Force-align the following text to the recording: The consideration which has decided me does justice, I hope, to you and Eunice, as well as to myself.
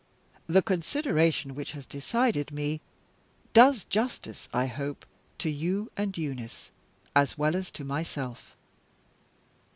The 0.47 0.63
consideration 0.63 1.53
which 1.53 1.73
has 1.73 1.85
decided 1.85 2.49
me 2.51 2.81
does 3.53 3.83
justice, 3.85 4.49
I 4.51 4.65
hope, 4.65 5.05
to 5.37 5.47
you 5.51 5.91
and 5.95 6.17
Eunice, 6.17 6.71
as 7.15 7.37
well 7.37 7.55
as 7.55 7.69
to 7.69 7.83
myself. 7.83 8.55